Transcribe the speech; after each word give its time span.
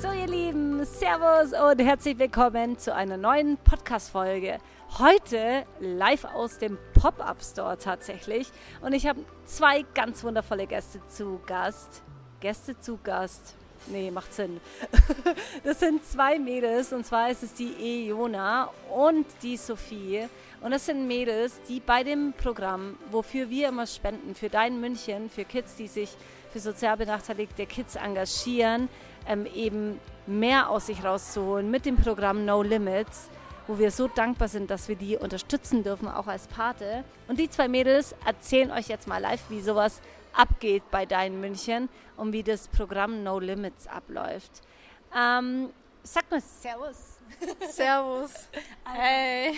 So, 0.00 0.10
ihr 0.12 0.28
Lieben, 0.28 0.82
Servus 0.86 1.52
und 1.52 1.78
herzlich 1.78 2.18
willkommen 2.18 2.78
zu 2.78 2.94
einer 2.94 3.18
neuen 3.18 3.58
Podcast-Folge. 3.58 4.56
Heute 4.98 5.66
live 5.78 6.24
aus 6.24 6.56
dem 6.56 6.78
Pop-Up-Store 6.94 7.76
tatsächlich. 7.76 8.50
Und 8.80 8.94
ich 8.94 9.06
habe 9.06 9.20
zwei 9.44 9.84
ganz 9.92 10.24
wundervolle 10.24 10.66
Gäste 10.66 11.06
zu 11.08 11.42
Gast. 11.44 12.02
Gäste 12.40 12.80
zu 12.80 12.98
Gast. 13.04 13.54
Nee, 13.88 14.10
macht 14.10 14.32
Sinn. 14.32 14.62
Das 15.64 15.80
sind 15.80 16.02
zwei 16.06 16.38
Mädels 16.38 16.94
und 16.94 17.04
zwar 17.04 17.30
ist 17.30 17.42
es 17.42 17.52
die 17.52 18.08
Eona 18.08 18.70
und 18.90 19.26
die 19.42 19.58
Sophie. 19.58 20.26
Und 20.62 20.70
das 20.70 20.86
sind 20.86 21.06
Mädels, 21.08 21.60
die 21.68 21.80
bei 21.80 22.04
dem 22.04 22.32
Programm, 22.32 22.96
wofür 23.10 23.50
wir 23.50 23.68
immer 23.68 23.86
spenden, 23.86 24.34
für 24.34 24.48
Dein 24.48 24.80
München, 24.80 25.28
für 25.28 25.44
Kids, 25.44 25.76
die 25.76 25.88
sich 25.88 26.16
für 26.50 26.58
sozial 26.58 26.96
benachteiligte 26.96 27.66
Kids 27.66 27.96
engagieren, 27.96 28.88
ähm, 29.30 29.46
eben 29.54 30.00
mehr 30.26 30.68
aus 30.68 30.86
sich 30.86 31.04
rauszuholen 31.04 31.70
mit 31.70 31.86
dem 31.86 31.96
Programm 31.96 32.44
No 32.44 32.62
Limits, 32.62 33.30
wo 33.66 33.78
wir 33.78 33.90
so 33.90 34.08
dankbar 34.08 34.48
sind, 34.48 34.70
dass 34.70 34.88
wir 34.88 34.96
die 34.96 35.16
unterstützen 35.16 35.84
dürfen, 35.84 36.08
auch 36.08 36.26
als 36.26 36.48
Pate. 36.48 37.04
Und 37.28 37.38
die 37.38 37.48
zwei 37.48 37.68
Mädels 37.68 38.14
erzählen 38.26 38.72
euch 38.72 38.88
jetzt 38.88 39.06
mal 39.06 39.18
live, 39.18 39.42
wie 39.48 39.60
sowas 39.60 40.00
abgeht 40.32 40.82
bei 40.90 41.06
Dein 41.06 41.40
München 41.40 41.88
und 42.16 42.32
wie 42.32 42.42
das 42.42 42.68
Programm 42.68 43.22
No 43.22 43.38
Limits 43.38 43.86
abläuft. 43.86 44.62
Ähm, 45.16 45.70
sag 46.02 46.30
mal 46.30 46.40
Servus. 46.40 47.09
Servus. 47.70 48.48
Hey. 48.84 49.54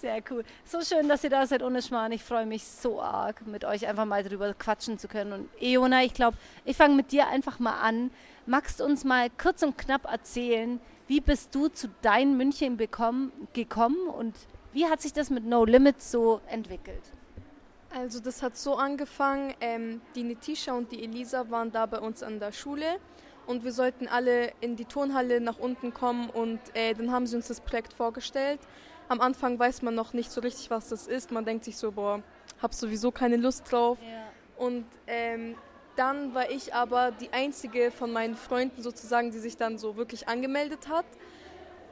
Sehr 0.00 0.22
cool. 0.30 0.44
So 0.64 0.82
schön, 0.82 1.08
dass 1.08 1.24
ihr 1.24 1.30
da 1.30 1.46
seid 1.46 1.62
ohne 1.62 1.80
Schmarrn. 1.82 2.12
Ich 2.12 2.22
freue 2.22 2.46
mich 2.46 2.64
so 2.64 3.00
arg, 3.00 3.46
mit 3.46 3.64
euch 3.64 3.86
einfach 3.86 4.04
mal 4.04 4.22
drüber 4.22 4.52
quatschen 4.54 4.98
zu 4.98 5.08
können. 5.08 5.32
Und 5.32 5.62
Eona, 5.62 6.04
ich 6.04 6.14
glaube, 6.14 6.36
ich 6.64 6.76
fange 6.76 6.94
mit 6.94 7.12
dir 7.12 7.28
einfach 7.28 7.58
mal 7.58 7.80
an. 7.80 8.10
Magst 8.44 8.80
du 8.80 8.84
uns 8.84 9.04
mal 9.04 9.30
kurz 9.30 9.62
und 9.62 9.78
knapp 9.78 10.04
erzählen, 10.10 10.80
wie 11.08 11.20
bist 11.20 11.54
du 11.54 11.68
zu 11.68 11.88
dein 12.02 12.36
München 12.36 12.76
bekommen, 12.76 13.32
gekommen 13.52 14.08
und 14.08 14.34
wie 14.72 14.86
hat 14.86 15.00
sich 15.00 15.12
das 15.12 15.30
mit 15.30 15.44
No 15.44 15.64
Limits 15.64 16.10
so 16.10 16.40
entwickelt? 16.48 17.02
Also 17.90 18.20
das 18.20 18.42
hat 18.42 18.56
so 18.56 18.76
angefangen, 18.76 19.54
ähm, 19.60 20.02
die 20.14 20.22
Netisha 20.22 20.72
und 20.74 20.92
die 20.92 21.02
Elisa 21.02 21.48
waren 21.50 21.72
da 21.72 21.86
bei 21.86 21.98
uns 21.98 22.22
an 22.22 22.38
der 22.40 22.52
Schule 22.52 22.98
und 23.46 23.64
wir 23.64 23.72
sollten 23.72 24.08
alle 24.08 24.52
in 24.60 24.76
die 24.76 24.84
Turnhalle 24.84 25.40
nach 25.40 25.58
unten 25.58 25.94
kommen 25.94 26.30
und 26.30 26.60
äh, 26.74 26.94
dann 26.94 27.12
haben 27.12 27.26
sie 27.26 27.36
uns 27.36 27.48
das 27.48 27.60
Projekt 27.60 27.92
vorgestellt. 27.92 28.60
Am 29.08 29.20
Anfang 29.20 29.58
weiß 29.58 29.82
man 29.82 29.94
noch 29.94 30.12
nicht 30.12 30.30
so 30.32 30.40
richtig, 30.40 30.70
was 30.70 30.88
das 30.88 31.06
ist. 31.06 31.30
Man 31.30 31.44
denkt 31.44 31.64
sich 31.64 31.76
so, 31.76 31.92
boah, 31.92 32.22
hab 32.60 32.74
sowieso 32.74 33.12
keine 33.12 33.36
Lust 33.36 33.70
drauf. 33.70 33.98
Ja. 34.02 34.64
Und 34.64 34.86
ähm, 35.06 35.56
dann 35.94 36.34
war 36.34 36.50
ich 36.50 36.74
aber 36.74 37.12
die 37.12 37.32
einzige 37.32 37.90
von 37.90 38.12
meinen 38.12 38.34
Freunden 38.34 38.82
sozusagen, 38.82 39.30
die 39.30 39.38
sich 39.38 39.56
dann 39.56 39.78
so 39.78 39.96
wirklich 39.96 40.28
angemeldet 40.28 40.88
hat, 40.88 41.06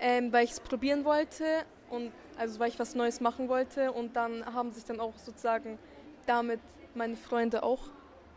ähm, 0.01 0.33
weil 0.33 0.45
ich 0.45 0.53
es 0.53 0.61
probieren 0.61 1.05
wollte 1.05 1.45
und 1.89 2.13
also 2.37 2.59
weil 2.59 2.69
ich 2.69 2.79
was 2.79 2.95
Neues 2.95 3.21
machen 3.21 3.49
wollte. 3.49 3.93
Und 3.93 4.17
dann 4.17 4.45
haben 4.53 4.73
sich 4.73 4.85
dann 4.85 4.99
auch 4.99 5.17
sozusagen 5.19 5.79
damit 6.27 6.61
meine 6.95 7.17
Freunde 7.17 7.63
auch 7.63 7.91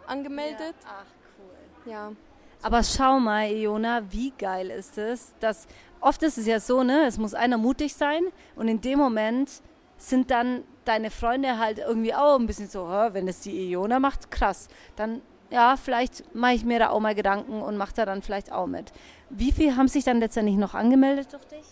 angemeldet. 0.05 0.75
Ach, 0.85 1.05
cool. 1.39 1.91
Ja. 1.91 2.11
Aber 2.61 2.83
schau 2.83 3.19
mal, 3.19 3.49
Iona, 3.51 4.01
wie 4.11 4.31
geil 4.37 4.69
ist 4.71 4.97
es, 4.97 5.33
dass 5.39 5.67
oft 6.01 6.21
ist 6.23 6.37
es 6.37 6.47
ja 6.47 6.59
so, 6.59 6.83
ne, 6.83 7.05
es 7.05 7.17
muss 7.17 7.33
einer 7.33 7.57
mutig 7.57 7.93
sein 7.93 8.23
und 8.55 8.67
in 8.67 8.81
dem 8.81 8.99
Moment 8.99 9.61
sind 9.97 10.31
dann 10.31 10.63
deine 10.85 11.11
Freunde 11.11 11.57
halt 11.59 11.79
irgendwie 11.79 12.13
auch 12.13 12.39
ein 12.39 12.45
bisschen 12.47 12.67
so, 12.67 12.89
"Hä, 12.89 13.09
wenn 13.13 13.27
es 13.27 13.41
die 13.41 13.71
Iona 13.71 13.99
macht, 13.99 14.31
krass, 14.31 14.67
dann 14.95 15.21
ja, 15.49 15.77
vielleicht 15.77 16.35
mache 16.35 16.53
ich 16.53 16.65
mir 16.65 16.79
da 16.79 16.89
auch 16.89 16.99
mal 16.99 17.15
Gedanken 17.15 17.61
und 17.61 17.77
mache 17.77 17.93
da 17.95 18.05
dann 18.05 18.21
vielleicht 18.21 18.51
auch 18.51 18.67
mit. 18.67 18.91
Wie 19.29 19.51
viel 19.53 19.77
haben 19.77 19.87
sich 19.87 20.03
dann 20.03 20.19
letztendlich 20.19 20.57
noch 20.57 20.73
angemeldet 20.73 21.31
durch 21.31 21.45
dich? 21.45 21.65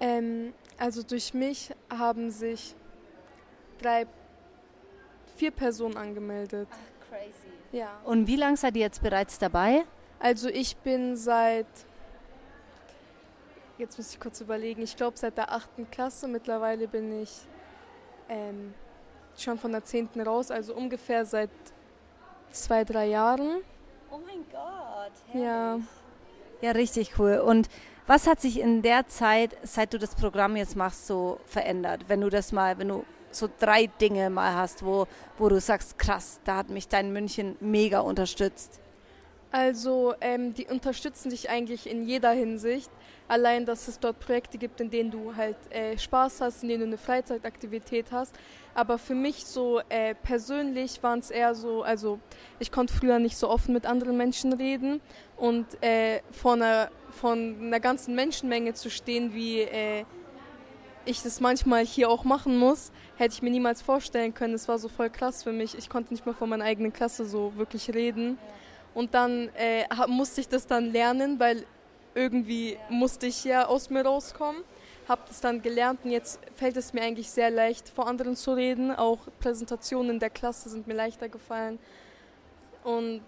Ähm, 0.00 0.52
also 0.78 1.02
durch 1.02 1.32
mich 1.32 1.70
haben 1.90 2.30
sich 2.30 2.74
drei, 3.80 4.06
vier 5.36 5.50
Personen 5.50 5.96
angemeldet. 5.96 6.68
crazy. 7.08 7.32
Ja. 7.72 7.88
Und 8.04 8.26
wie 8.26 8.36
lange 8.36 8.56
seid 8.56 8.76
ihr 8.76 8.82
jetzt 8.82 9.02
bereits 9.02 9.38
dabei? 9.38 9.84
Also 10.20 10.50
ich 10.50 10.76
bin 10.76 11.16
seit, 11.16 11.66
jetzt 13.78 13.96
muss 13.96 14.12
ich 14.12 14.20
kurz 14.20 14.40
überlegen, 14.42 14.82
ich 14.82 14.94
glaube 14.94 15.16
seit 15.16 15.38
der 15.38 15.50
achten 15.50 15.90
Klasse. 15.90 16.28
Mittlerweile 16.28 16.86
bin 16.86 17.22
ich 17.22 17.30
ähm, 18.28 18.74
schon 19.36 19.58
von 19.58 19.72
der 19.72 19.82
zehnten 19.82 20.20
raus, 20.20 20.50
also 20.50 20.74
ungefähr 20.74 21.24
seit 21.24 21.50
zwei, 22.50 22.84
drei 22.84 23.06
Jahren. 23.06 23.62
Oh 24.10 24.18
mein 24.26 24.44
Gott. 24.52 25.40
Ja. 25.40 25.80
Ja, 26.60 26.72
richtig 26.72 27.18
cool. 27.18 27.38
Und 27.38 27.70
was 28.06 28.26
hat 28.26 28.42
sich 28.42 28.60
in 28.60 28.82
der 28.82 29.08
Zeit, 29.08 29.56
seit 29.62 29.94
du 29.94 29.98
das 29.98 30.14
Programm 30.14 30.54
jetzt 30.56 30.76
machst, 30.76 31.06
so 31.06 31.40
verändert? 31.46 32.04
Wenn 32.08 32.20
du 32.20 32.28
das 32.28 32.52
mal, 32.52 32.76
wenn 32.76 32.88
du 32.88 33.04
so 33.30 33.48
drei 33.58 33.86
Dinge 33.86 34.28
mal 34.28 34.54
hast, 34.54 34.84
wo, 34.84 35.06
wo 35.38 35.48
du 35.48 35.60
sagst, 35.60 35.98
krass, 35.98 36.40
da 36.44 36.56
hat 36.56 36.68
mich 36.68 36.88
dein 36.88 37.10
München 37.10 37.56
mega 37.60 38.00
unterstützt. 38.00 38.80
Also 39.52 40.14
ähm, 40.20 40.54
die 40.54 40.66
unterstützen 40.66 41.30
dich 41.30 41.50
eigentlich 41.50 41.90
in 41.90 42.06
jeder 42.06 42.30
Hinsicht. 42.30 42.90
Allein, 43.26 43.66
dass 43.66 43.88
es 43.88 43.98
dort 43.98 44.20
Projekte 44.20 44.58
gibt, 44.58 44.80
in 44.80 44.90
denen 44.90 45.10
du 45.10 45.34
halt 45.34 45.56
äh, 45.70 45.98
Spaß 45.98 46.40
hast, 46.40 46.62
in 46.62 46.68
denen 46.68 46.80
du 46.80 46.86
eine 46.86 46.98
Freizeitaktivität 46.98 48.06
hast. 48.12 48.34
Aber 48.74 48.98
für 48.98 49.14
mich 49.14 49.44
so 49.44 49.80
äh, 49.88 50.14
persönlich 50.14 51.02
waren 51.02 51.18
es 51.18 51.30
eher 51.30 51.56
so, 51.56 51.82
also 51.82 52.20
ich 52.60 52.70
konnte 52.70 52.94
früher 52.94 53.18
nicht 53.18 53.36
so 53.36 53.48
offen 53.50 53.74
mit 53.74 53.86
anderen 53.86 54.16
Menschen 54.16 54.52
reden 54.52 55.00
und 55.36 55.66
äh, 55.82 56.20
vor, 56.30 56.52
einer, 56.52 56.90
von 57.10 57.56
einer 57.60 57.80
ganzen 57.80 58.14
Menschenmenge 58.14 58.74
zu 58.74 58.88
stehen, 58.88 59.34
wie 59.34 59.62
äh, 59.62 60.04
ich 61.04 61.22
das 61.22 61.40
manchmal 61.40 61.84
hier 61.84 62.08
auch 62.08 62.22
machen 62.22 62.56
muss, 62.56 62.92
hätte 63.16 63.34
ich 63.34 63.42
mir 63.42 63.50
niemals 63.50 63.82
vorstellen 63.82 64.32
können. 64.32 64.54
Es 64.54 64.68
war 64.68 64.78
so 64.78 64.88
voll 64.88 65.10
krass 65.10 65.42
für 65.42 65.52
mich. 65.52 65.76
Ich 65.76 65.88
konnte 65.88 66.12
nicht 66.12 66.24
mehr 66.24 66.34
vor 66.34 66.46
meiner 66.46 66.64
eigenen 66.64 66.92
Klasse 66.92 67.24
so 67.24 67.52
wirklich 67.56 67.92
reden. 67.92 68.38
Und 68.94 69.14
dann 69.14 69.50
äh, 69.56 69.84
musste 70.08 70.40
ich 70.40 70.48
das 70.48 70.66
dann 70.66 70.92
lernen, 70.92 71.38
weil 71.38 71.64
irgendwie 72.14 72.76
musste 72.88 73.26
ich 73.26 73.44
ja 73.44 73.66
aus 73.66 73.90
mir 73.90 74.04
rauskommen. 74.04 74.62
Habe 75.08 75.22
das 75.26 75.40
dann 75.40 75.62
gelernt 75.62 76.00
und 76.04 76.10
jetzt 76.10 76.40
fällt 76.54 76.76
es 76.76 76.92
mir 76.92 77.02
eigentlich 77.02 77.30
sehr 77.30 77.50
leicht, 77.50 77.88
vor 77.88 78.06
anderen 78.06 78.36
zu 78.36 78.52
reden. 78.52 78.94
Auch 78.94 79.18
Präsentationen 79.40 80.10
in 80.12 80.18
der 80.18 80.30
Klasse 80.30 80.68
sind 80.68 80.86
mir 80.86 80.94
leichter 80.94 81.28
gefallen. 81.28 81.78
Und 82.84 83.22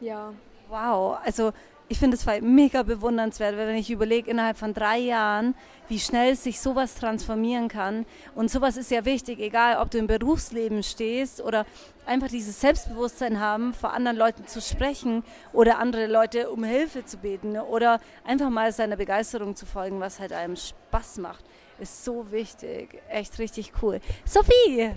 ja, 0.00 0.32
Wow, 0.68 1.18
also 1.24 1.52
ich 1.88 1.98
finde 1.98 2.16
es 2.16 2.26
mega 2.40 2.82
bewundernswert, 2.82 3.56
weil 3.56 3.68
wenn 3.68 3.76
ich 3.76 3.90
überlege, 3.90 4.30
innerhalb 4.30 4.56
von 4.56 4.72
drei 4.72 4.98
Jahren, 4.98 5.54
wie 5.88 5.98
schnell 5.98 6.34
sich 6.34 6.60
sowas 6.60 6.94
transformieren 6.94 7.68
kann. 7.68 8.06
Und 8.34 8.50
sowas 8.50 8.78
ist 8.78 8.90
ja 8.90 9.04
wichtig, 9.04 9.38
egal 9.38 9.76
ob 9.76 9.90
du 9.90 9.98
im 9.98 10.06
Berufsleben 10.06 10.82
stehst 10.82 11.42
oder 11.42 11.66
einfach 12.06 12.28
dieses 12.28 12.60
Selbstbewusstsein 12.60 13.38
haben, 13.38 13.74
vor 13.74 13.92
anderen 13.92 14.16
Leuten 14.16 14.46
zu 14.46 14.62
sprechen 14.62 15.24
oder 15.52 15.78
andere 15.78 16.06
Leute 16.06 16.50
um 16.50 16.64
Hilfe 16.64 17.04
zu 17.04 17.18
beten 17.18 17.58
oder 17.58 18.00
einfach 18.24 18.48
mal 18.48 18.72
seiner 18.72 18.96
Begeisterung 18.96 19.54
zu 19.54 19.66
folgen, 19.66 20.00
was 20.00 20.20
halt 20.20 20.32
einem 20.32 20.56
Spaß 20.56 21.18
macht, 21.18 21.44
ist 21.78 22.02
so 22.02 22.30
wichtig. 22.32 22.98
Echt 23.10 23.38
richtig 23.38 23.72
cool. 23.82 24.00
Sophie! 24.24 24.92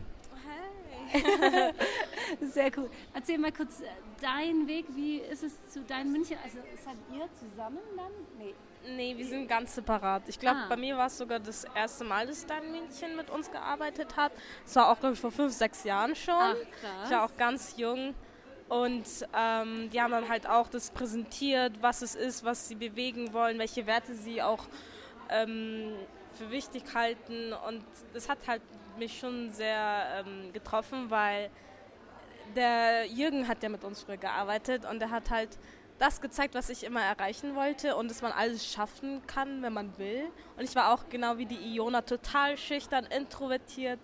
Sehr 2.41 2.71
cool. 2.77 2.89
Erzähl 3.13 3.37
mal 3.37 3.51
kurz 3.51 3.81
deinen 4.21 4.67
Weg. 4.67 4.85
Wie 4.95 5.17
ist 5.17 5.43
es 5.43 5.69
zu 5.69 5.81
deinem 5.83 6.11
München? 6.11 6.37
Also 6.43 6.57
seid 6.83 6.95
ihr 7.13 7.27
zusammen 7.39 7.79
dann? 7.95 8.11
Nee. 8.37 8.53
Nee, 8.89 9.17
wir 9.17 9.25
sind 9.25 9.47
ganz 9.49 9.75
separat. 9.75 10.23
Ich 10.27 10.39
glaube, 10.39 10.59
Ah. 10.59 10.65
bei 10.69 10.77
mir 10.77 10.95
war 10.95 11.07
es 11.07 11.17
sogar 11.17 11.39
das 11.39 11.65
erste 11.75 12.05
Mal, 12.05 12.25
dass 12.25 12.45
dein 12.45 12.71
Mädchen 12.71 13.17
mit 13.17 13.29
uns 13.29 13.51
gearbeitet 13.51 14.15
hat. 14.15 14.31
Das 14.63 14.75
war 14.77 14.89
auch, 14.91 14.99
glaube 14.99 15.13
ich, 15.15 15.19
vor 15.19 15.31
fünf, 15.31 15.51
sechs 15.53 15.83
Jahren 15.83 16.15
schon. 16.15 16.33
krass. 16.35 16.61
Ich 17.05 17.11
war 17.11 17.25
auch 17.25 17.35
ganz 17.37 17.75
jung. 17.77 18.13
Und 18.69 19.05
ähm, 19.33 19.89
die 19.89 20.01
haben 20.01 20.11
dann 20.11 20.27
halt 20.29 20.47
auch 20.47 20.67
das 20.69 20.89
präsentiert, 20.91 21.73
was 21.81 22.01
es 22.01 22.15
ist, 22.15 22.43
was 22.45 22.67
sie 22.67 22.75
bewegen 22.75 23.33
wollen, 23.33 23.59
welche 23.59 23.85
Werte 23.87 24.13
sie 24.13 24.41
auch 24.41 24.65
ähm, 25.29 25.93
für 26.33 26.49
wichtig 26.51 26.83
halten. 26.93 27.53
Und 27.67 27.83
das 28.13 28.29
hat 28.29 28.39
halt 28.47 28.61
mich 28.97 29.19
schon 29.19 29.51
sehr 29.51 30.23
ähm, 30.25 30.51
getroffen, 30.53 31.09
weil 31.09 31.49
der 32.55 33.05
Jürgen 33.07 33.47
hat 33.47 33.63
ja 33.63 33.69
mit 33.69 33.83
uns 33.83 34.01
früher 34.03 34.17
gearbeitet 34.17 34.85
und 34.89 35.01
er 35.01 35.09
hat 35.11 35.29
halt 35.29 35.57
das 35.99 36.21
gezeigt, 36.21 36.53
was 36.53 36.69
ich 36.69 36.83
immer 36.83 37.01
erreichen 37.01 37.55
wollte 37.55 37.95
und 37.95 38.09
dass 38.11 38.21
man 38.21 38.31
alles 38.31 38.65
schaffen 38.71 39.21
kann, 39.25 39.61
wenn 39.63 39.73
man 39.73 39.97
will. 39.97 40.25
Und 40.55 40.63
ich 40.63 40.75
war 40.75 40.93
auch 40.93 41.09
genau 41.09 41.37
wie 41.37 41.45
die 41.47 41.57
Iona 41.75 42.01
total 42.01 42.55
schüchtern, 42.57 43.05
introvertiert. 43.05 43.99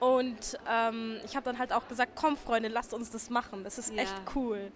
Und 0.00 0.58
ähm, 0.68 1.18
ich 1.24 1.34
habe 1.34 1.44
dann 1.44 1.58
halt 1.58 1.72
auch 1.72 1.88
gesagt, 1.88 2.12
komm 2.14 2.36
Freunde, 2.36 2.68
lasst 2.68 2.92
uns 2.92 3.10
das 3.10 3.30
machen. 3.30 3.64
Das 3.64 3.78
ist 3.78 3.94
Ja. 3.94 4.02
echt 4.02 4.14
cool. 4.34 4.70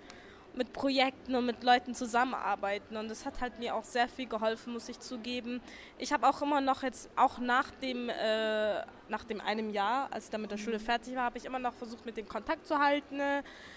Mit 0.55 0.73
Projekten 0.73 1.35
und 1.35 1.47
mit 1.47 1.63
Leuten 1.63 1.95
zusammenarbeiten. 1.95 2.97
Und 2.97 3.09
das 3.09 3.25
hat 3.25 3.41
halt 3.41 3.59
mir 3.59 3.75
auch 3.75 3.85
sehr 3.85 4.09
viel 4.09 4.27
geholfen, 4.27 4.73
muss 4.73 4.89
ich 4.89 4.99
zugeben. 4.99 5.61
Ich 5.99 6.13
habe 6.13 6.29
auch 6.29 6.43
immer 6.43 6.61
noch 6.61 6.83
jetzt, 6.83 7.09
auch 7.17 7.39
nach 7.39 7.71
dem, 7.83 8.09
äh, 8.09 8.81
nach 9.09 9.25
dem 9.25 9.41
einem 9.41 9.71
Jahr, 9.71 10.09
als 10.13 10.25
ich 10.25 10.31
dann 10.31 10.43
mit 10.43 10.51
der 10.51 10.59
Schule 10.59 10.81
fertig 10.81 11.15
war, 11.15 11.25
habe 11.25 11.39
ich 11.39 11.45
immer 11.45 11.59
noch 11.59 11.75
versucht, 11.75 12.05
mit 12.05 12.17
denen 12.17 12.29
Kontakt 12.29 12.67
zu 12.67 12.79
halten. 12.79 13.21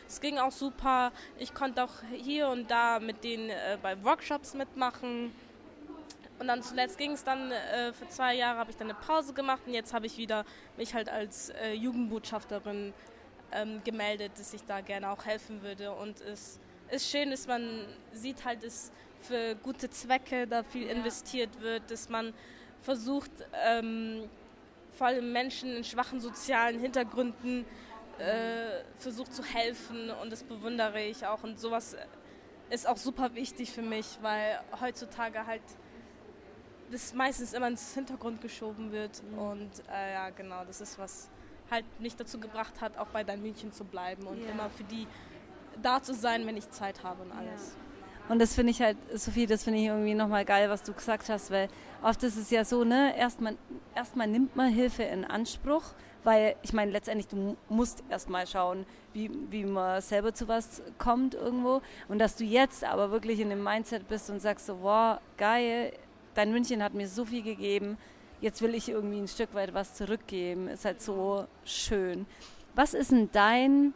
Es 0.08 0.20
ging 0.20 0.40
auch 0.40 0.52
super. 0.52 1.12
Ich 1.38 1.54
konnte 1.54 1.84
auch 1.84 1.94
hier 2.12 2.50
und 2.50 2.70
da 2.70 3.00
mit 3.00 3.24
denen 3.24 3.50
äh, 3.50 3.78
bei 3.82 4.04
Workshops 4.04 4.54
mitmachen. 4.54 5.32
Und 6.42 6.48
dann 6.48 6.64
zuletzt 6.64 6.98
ging 6.98 7.12
es 7.12 7.24
dann, 7.24 7.52
äh, 7.52 7.94
für 7.94 8.08
zwei 8.10 8.34
Jahre 8.34 8.58
habe 8.58 8.72
ich 8.72 8.78
dann 8.78 8.90
eine 8.90 8.98
Pause 9.00 9.32
gemacht 9.32 9.62
und 9.68 9.74
jetzt 9.74 9.94
habe 9.94 10.08
ich 10.08 10.18
wieder 10.18 10.44
mich 10.76 10.96
halt 10.96 11.08
als 11.08 11.50
äh, 11.50 11.74
Jugendbotschafterin 11.74 12.94
ähm, 13.52 13.82
gemeldet, 13.84 14.34
dass 14.38 14.54
ich 14.54 14.64
da 14.64 14.82
gerne 14.82 15.10
auch 15.10 15.26
helfen 15.26 15.62
würde. 15.62 15.94
Und 15.94 16.22
es 16.22 16.60
ist 16.90 17.10
schön, 17.10 17.32
dass 17.32 17.48
man 17.48 17.86
sieht 18.14 18.44
halt, 18.46 18.64
dass 18.64 18.92
für 19.22 19.56
gute 19.56 19.90
Zwecke 19.90 20.48
da 20.48 20.64
viel 20.64 20.88
ja. 20.88 20.94
investiert 20.94 21.62
wird, 21.62 21.90
dass 21.92 22.10
man 22.10 22.34
versucht, 22.82 23.32
ähm, 23.66 24.30
vor 24.92 25.08
allem 25.08 25.32
Menschen 25.32 25.76
in 25.76 25.84
schwachen 25.84 26.20
sozialen 26.20 26.80
Hintergründen 26.80 27.66
äh, 28.18 28.84
versucht 28.98 29.34
zu 29.34 29.44
helfen 29.44 30.10
und 30.22 30.32
das 30.32 30.44
bewundere 30.44 31.02
ich 31.02 31.26
auch. 31.26 31.44
Und 31.44 31.60
sowas 31.60 31.96
ist 32.70 32.88
auch 32.88 32.98
super 32.98 33.34
wichtig 33.36 33.72
für 33.72 33.82
mich, 33.82 34.18
weil 34.22 34.60
heutzutage 34.80 35.46
halt 35.46 35.62
das 36.92 37.14
meistens 37.14 37.54
immer 37.54 37.68
ins 37.68 37.94
Hintergrund 37.94 38.42
geschoben 38.42 38.92
wird. 38.92 39.24
Mhm. 39.24 39.38
Und 39.38 39.72
äh, 39.92 40.14
ja, 40.14 40.30
genau, 40.30 40.66
das 40.66 40.82
ist 40.82 41.00
was 41.00 41.30
halt 41.72 41.86
nicht 42.00 42.20
dazu 42.20 42.40
gebracht 42.40 42.82
hat, 42.82 42.98
auch 42.98 43.08
bei 43.08 43.24
deinem 43.24 43.44
Mädchen 43.44 43.72
zu 43.72 43.86
bleiben 43.86 44.28
und 44.28 44.38
yeah. 44.40 44.52
immer 44.52 44.70
für 44.70 44.84
die 44.84 45.08
da 45.82 46.04
zu 46.04 46.14
sein, 46.14 46.46
wenn 46.46 46.58
ich 46.58 46.70
Zeit 46.70 47.04
habe 47.04 47.24
und 47.24 47.32
alles. 47.32 47.76
Und 48.30 48.40
das 48.40 48.54
finde 48.54 48.72
ich 48.72 48.82
halt, 48.82 48.98
Sophie, 49.14 49.46
das 49.46 49.64
finde 49.64 49.80
ich 49.80 49.86
irgendwie 49.86 50.14
nochmal 50.14 50.46
geil, 50.46 50.70
was 50.70 50.84
du 50.84 50.94
gesagt 50.94 51.28
hast, 51.30 51.52
weil 51.52 51.70
oft 52.02 52.22
ist 52.24 52.38
es 52.38 52.50
ja 52.52 52.64
so, 52.64 52.84
ne, 52.84 53.18
erstmal 53.18 53.58
erstmal 53.96 54.28
nimmt 54.28 54.56
man 54.56 54.72
Hilfe 54.72 55.04
in 55.04 55.26
Anspruch, 55.26 55.84
weil 56.24 56.56
ich 56.62 56.72
meine, 56.72 56.92
letztendlich, 56.92 57.28
du 57.28 57.58
musst 57.68 58.04
erstmal 58.10 58.46
schauen, 58.48 58.86
wie, 59.14 59.32
wie 59.50 59.66
man 59.66 60.02
selber 60.02 60.34
zu 60.34 60.48
was 60.48 60.82
kommt 60.98 61.34
irgendwo. 61.34 61.82
Und 62.08 62.20
dass 62.20 62.36
du 62.36 62.44
jetzt 62.44 62.84
aber 62.84 63.12
wirklich 63.12 63.40
in 63.40 63.50
dem 63.50 63.64
Mindset 63.64 64.08
bist 64.08 64.30
und 64.30 64.40
sagst 64.40 64.68
so, 64.68 64.82
wow, 64.82 65.20
geil, 65.38 65.94
dein 66.36 66.52
München 66.52 66.84
hat 66.84 66.94
mir 66.94 67.08
so 67.08 67.26
viel 67.26 67.42
gegeben, 67.42 67.98
jetzt 68.42 68.62
will 68.62 68.76
ich 68.76 68.90
irgendwie 68.90 69.20
ein 69.20 69.28
Stück 69.28 69.54
weit 69.54 69.74
was 69.74 69.94
zurückgeben, 69.94 70.68
ist 70.68 70.86
halt 70.86 71.02
so 71.02 71.48
schön. 71.64 72.26
Was 72.76 72.94
ist 72.94 73.12
denn 73.12 73.30
dein 73.32 73.94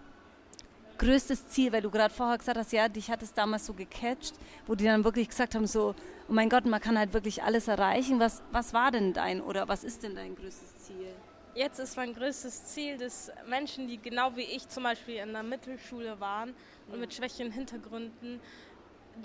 größtes 0.97 1.47
Ziel, 1.47 1.71
weil 1.71 1.81
du 1.81 1.91
gerade 1.91 2.13
vorher 2.13 2.37
gesagt 2.37 2.57
hast, 2.57 2.71
ja, 2.71 2.87
dich 2.87 3.09
hat 3.11 3.21
es 3.21 3.33
damals 3.33 3.65
so 3.65 3.73
gecatcht, 3.73 4.35
wo 4.65 4.75
die 4.75 4.85
dann 4.85 5.03
wirklich 5.03 5.27
gesagt 5.27 5.55
haben, 5.55 5.67
so, 5.67 5.93
oh 6.29 6.33
mein 6.33 6.49
Gott, 6.49 6.65
man 6.65 6.79
kann 6.79 6.97
halt 6.97 7.13
wirklich 7.13 7.43
alles 7.43 7.67
erreichen. 7.67 8.19
Was, 8.19 8.41
was 8.51 8.73
war 8.73 8.91
denn 8.91 9.13
dein 9.13 9.41
oder 9.41 9.67
was 9.67 9.83
ist 9.83 10.03
denn 10.03 10.15
dein 10.15 10.35
größtes 10.35 10.85
Ziel? 10.85 11.13
Jetzt 11.53 11.79
ist 11.79 11.95
mein 11.95 12.13
größtes 12.13 12.65
Ziel, 12.65 12.97
dass 12.97 13.31
Menschen, 13.47 13.87
die 13.87 13.97
genau 13.97 14.35
wie 14.35 14.41
ich 14.41 14.67
zum 14.67 14.83
Beispiel 14.83 15.15
in 15.15 15.31
der 15.31 15.43
Mittelschule 15.43 16.19
waren 16.19 16.53
und 16.91 16.99
mit 16.99 17.13
schwächeren 17.13 17.51
Hintergründen, 17.51 18.41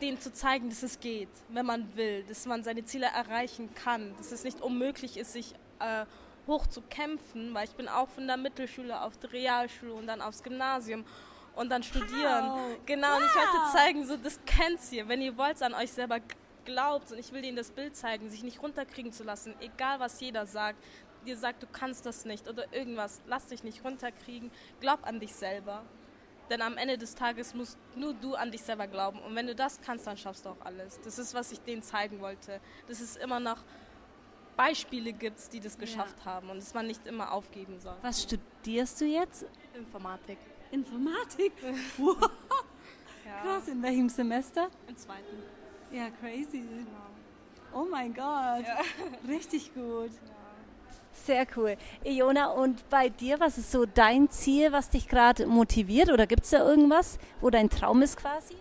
denen 0.01 0.21
zu 0.21 0.33
zeigen, 0.33 0.69
dass 0.69 0.83
es 0.83 1.01
geht, 1.01 1.29
wenn 1.49 1.67
man 1.67 1.97
will, 1.97 2.25
dass 2.25 2.47
man 2.47 2.63
seine 2.63 2.85
Ziele 2.85 3.07
erreichen 3.07 3.75
kann, 3.75 4.15
dass 4.19 4.33
es 4.33 4.45
nicht 4.45 4.61
unmöglich 4.61 5.17
ist, 5.17 5.33
sich 5.33 5.55
äh, 5.81 6.05
hoch 6.47 6.67
zu 6.67 6.83
kämpfen, 6.83 7.55
weil 7.55 7.65
ich 7.65 7.75
bin 7.75 7.89
auch 7.89 8.09
von 8.09 8.27
der 8.27 8.37
Mittelschule 8.37 9.01
auf 9.03 9.17
die 9.19 9.27
Realschule 9.27 9.93
und 9.95 10.07
dann 10.07 10.21
aufs 10.21 10.43
Gymnasium 10.43 11.05
und 11.57 11.71
dann 11.71 11.83
studieren. 11.83 12.47
Wow. 12.49 12.77
Genau, 12.87 13.09
wow. 13.09 13.19
und 13.19 13.25
ich 13.25 13.35
wollte 13.35 13.73
zeigen, 13.73 14.07
so 14.07 14.17
das 14.17 14.41
kennt 14.47 14.81
ihr, 14.93 15.09
wenn 15.09 15.21
ihr 15.21 15.37
wollt 15.37 15.63
an 15.63 15.75
euch 15.75 15.93
selber 15.93 16.19
glaubt 16.65 17.11
und 17.13 17.19
ich 17.19 17.33
will 17.33 17.45
ihnen 17.45 17.57
das 17.57 17.71
Bild 17.71 17.97
zeigen, 17.97 18.31
sich 18.31 18.43
nicht 18.43 18.63
runterkriegen 18.63 19.13
zu 19.13 19.25
lassen, 19.25 19.55
egal 19.61 20.01
was 20.01 20.21
jeder 20.21 20.47
sagt, 20.47 20.79
dir 21.27 21.37
sagt, 21.37 21.63
du 21.63 21.67
kannst 21.71 22.07
das 22.07 22.25
nicht 22.25 22.49
oder 22.49 22.73
irgendwas, 22.73 23.21
lass 23.27 23.47
dich 23.49 23.63
nicht 23.63 23.85
runterkriegen, 23.85 24.51
glaub 24.81 25.07
an 25.07 25.21
dich 25.21 25.35
selber. 25.35 25.83
Denn 26.50 26.62
am 26.62 26.76
Ende 26.76 26.99
des 26.99 27.14
Tages 27.14 27.55
musst 27.55 27.79
nur 27.94 28.12
du 28.12 28.35
an 28.35 28.50
dich 28.50 28.62
selber 28.62 28.88
glauben. 28.88 29.20
Und 29.20 29.37
wenn 29.37 29.47
du 29.47 29.55
das 29.55 29.81
kannst, 29.81 30.06
dann 30.06 30.17
schaffst 30.17 30.44
du 30.44 30.50
auch 30.50 30.61
alles. 30.64 31.00
Das 31.02 31.19
ist, 31.19 31.32
was 31.32 31.52
ich 31.52 31.61
denen 31.61 31.82
zeigen 31.82 32.20
wollte. 32.20 32.61
Dass 32.88 33.00
es 33.00 33.17
immer 33.17 33.38
noch 33.38 33.58
Beispiele 34.56 35.12
gibt, 35.12 35.52
die 35.52 35.61
das 35.61 35.79
geschafft 35.79 36.17
ja. 36.19 36.25
haben 36.26 36.50
und 36.50 36.58
dass 36.58 36.75
man 36.75 36.87
nicht 36.87 37.06
immer 37.06 37.32
aufgeben 37.32 37.79
soll. 37.79 37.97
Was 38.02 38.25
studierst 38.25 39.00
du 39.00 39.06
jetzt? 39.06 39.47
Informatik. 39.75 40.38
Informatik? 40.70 41.52
Wow. 41.97 42.31
ja. 43.25 43.43
Krass, 43.43 43.69
in 43.69 43.82
welchem 43.82 44.08
Semester? 44.08 44.69
Im 44.88 44.97
zweiten. 44.97 45.43
Ja, 45.93 46.11
crazy. 46.20 46.61
Genau. 46.61 47.11
Oh 47.73 47.87
mein 47.88 48.12
Gott. 48.12 48.67
Ja. 48.67 48.81
Richtig 49.29 49.73
gut. 49.73 50.11
Sehr 51.12 51.47
cool. 51.57 51.77
Iona, 52.05 52.51
und 52.51 52.89
bei 52.89 53.09
dir, 53.09 53.39
was 53.41 53.59
ist 53.59 53.71
so 53.71 53.85
dein 53.85 54.31
Ziel, 54.31 54.73
was 54.73 54.91
dich 54.91 55.09
gerade 55.09 55.47
motiviert? 55.47 56.11
Oder 56.11 56.27
gibt 56.27 56.45
es 56.45 56.51
da 56.51 56.67
irgendwas, 56.67 57.19
wo 57.41 57.51
dein 57.51 57.69
Traum 57.69 58.03
ist 58.03 58.17
quasi? 58.17 58.55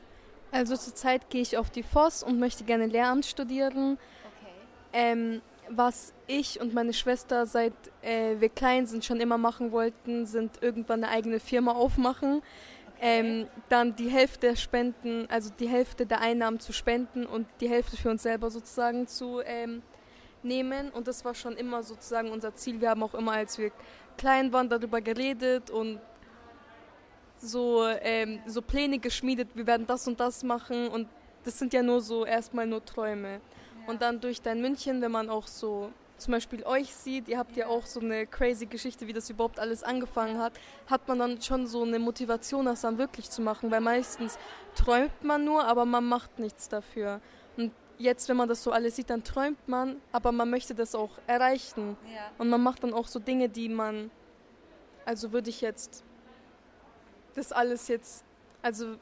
Also 0.52 0.76
zurzeit 0.76 1.30
gehe 1.30 1.42
ich 1.42 1.58
auf 1.58 1.70
die 1.70 1.84
FOS 1.84 2.24
und 2.24 2.40
möchte 2.40 2.64
gerne 2.64 2.88
Lehramt 2.88 3.26
studieren. 3.26 3.94
Okay. 3.94 4.52
Ähm, 4.94 5.42
was 5.70 6.14
ich 6.26 6.60
und 6.60 6.74
meine 6.74 6.94
Schwester 6.94 7.46
seit 7.46 7.74
äh, 8.02 8.36
wir 8.40 8.50
klein 8.50 8.88
sind 8.88 9.06
schon 9.06 9.20
immer 9.20 9.38
machen 9.38 9.72
wollten, 9.72 10.26
sind 10.26 10.62
irgendwann 10.62 11.04
eine 11.04 11.14
eigene 11.14 11.40
Firma 11.40 11.74
aufmachen. 11.74 12.42
Okay. 12.98 13.02
Ähm, 13.02 13.48
dann 13.70 13.96
die 13.96 14.10
Hälfte 14.10 14.48
der 14.48 14.56
Spenden, 14.56 15.28
also 15.30 15.52
die 15.58 15.70
Hälfte 15.70 16.06
der 16.06 16.22
Einnahmen 16.22 16.60
zu 16.60 16.74
spenden 16.74 17.26
und 17.26 17.48
die 17.62 17.70
Hälfte 17.70 17.96
für 17.96 18.10
uns 18.10 18.24
selber 18.24 18.50
sozusagen 18.50 19.08
zu 19.08 19.42
ähm, 19.46 19.84
nehmen. 20.44 20.90
Und 20.90 21.08
das 21.08 21.26
war 21.26 21.34
schon 21.34 21.56
immer 21.56 21.84
sozusagen 21.84 22.32
unser 22.32 22.54
Ziel. 22.56 22.82
Wir 22.82 22.90
haben 22.90 23.04
auch 23.04 23.14
immer, 23.14 23.34
als 23.34 23.58
wir 23.58 23.72
klein 24.18 24.52
waren, 24.52 24.70
darüber 24.70 25.02
geredet 25.02 25.70
und 25.70 26.00
so, 27.42 27.88
ähm, 27.88 28.40
so 28.46 28.62
Pläne 28.62 29.00
geschmiedet, 29.00 29.50
wir 29.54 29.66
werden 29.66 29.88
das 29.88 30.08
und 30.08 30.20
das 30.20 30.44
machen. 30.44 30.90
Und 30.90 31.08
das 31.44 31.58
sind 31.58 31.74
ja 31.74 31.82
nur 31.82 32.02
so 32.02 32.26
erstmal 32.26 32.68
nur 32.68 32.84
Träume. 32.84 33.34
Ja. 33.34 33.40
Und 33.88 34.02
dann 34.02 34.20
durch 34.20 34.42
dein 34.42 34.62
München, 34.62 35.02
wenn 35.02 35.12
man 35.12 35.30
auch 35.30 35.48
so 35.48 35.92
zum 36.20 36.34
Beispiel 36.34 36.64
euch 36.66 36.94
sieht, 36.94 37.28
ihr 37.28 37.38
habt 37.38 37.56
ja 37.56 37.68
auch 37.68 37.86
so 37.86 38.00
eine 38.00 38.28
crazy 38.28 38.66
Geschichte, 38.66 39.08
wie 39.08 39.14
das 39.14 39.30
überhaupt 39.30 39.60
alles 39.60 39.84
angefangen 39.84 40.38
hat, 40.38 40.54
hat 40.88 41.08
man 41.08 41.20
dann 41.20 41.42
schon 41.42 41.66
so 41.66 41.84
eine 41.84 41.98
Motivation, 41.98 42.66
das 42.66 42.82
dann 42.82 42.98
wirklich 42.98 43.30
zu 43.30 43.42
machen, 43.42 43.72
weil 43.72 43.82
meistens 43.82 44.38
träumt 44.76 45.24
man 45.24 45.46
nur, 45.46 45.64
aber 45.64 45.86
man 45.86 46.06
macht 46.06 46.38
nichts 46.40 46.70
dafür. 46.70 47.22
Jetzt, 48.00 48.30
wenn 48.30 48.38
man 48.38 48.50
das 48.50 48.64
so 48.64 48.72
alles 48.72 48.96
sieht, 48.96 49.10
dann 49.10 49.24
träumt 49.24 49.68
man, 49.68 50.02
aber 50.12 50.32
man 50.32 50.50
möchte 50.50 50.74
das 50.74 50.96
auch 50.96 51.12
erreichen. 51.28 51.98
Ja. 52.14 52.32
Und 52.38 52.50
man 52.50 52.64
macht 52.64 52.84
dann 52.84 52.94
auch 52.94 53.08
so 53.08 53.20
Dinge, 53.20 53.50
die 53.50 53.70
man, 53.70 54.10
also 55.06 55.32
würde 55.32 55.50
ich 55.50 55.62
jetzt 55.62 56.04
das 57.36 57.52
alles 57.52 57.88
jetzt, 57.88 58.24
also 58.62 58.96